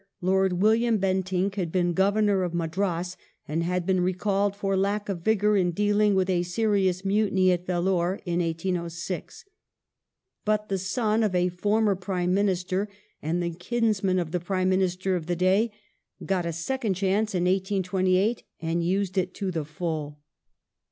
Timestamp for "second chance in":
16.51-17.43